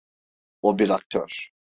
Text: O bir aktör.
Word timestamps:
O 0.61 0.79
bir 0.79 0.89
aktör. 0.89 1.51